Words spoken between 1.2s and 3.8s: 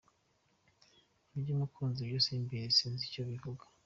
Iby’umukunzi byo simbizi, sinzi icyo bivuga.